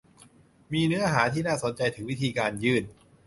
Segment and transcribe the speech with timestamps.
[0.73, 2.83] มีเนื้อหาที่น่าสนใจถึงวิธีการยื่น